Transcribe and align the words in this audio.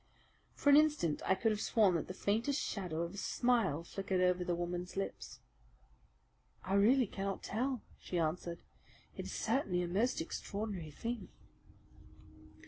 For 0.55 0.71
an 0.71 0.77
instant 0.77 1.21
I 1.27 1.35
could 1.35 1.51
have 1.51 1.61
sworn 1.61 1.93
that 1.93 2.07
the 2.07 2.15
faintest 2.15 2.59
shadow 2.59 3.03
of 3.03 3.13
a 3.13 3.17
smile 3.17 3.83
flickered 3.83 4.19
over 4.19 4.43
the 4.43 4.55
woman's 4.55 4.97
lips. 4.97 5.41
"I 6.63 6.73
really 6.73 7.05
cannot 7.05 7.43
tell," 7.43 7.83
she 7.99 8.17
answered. 8.17 8.63
"It 9.15 9.25
is 9.25 9.31
certainly 9.31 9.83
a 9.83 9.87
most 9.87 10.19
extraordinary 10.19 10.89
thing." 10.89 11.29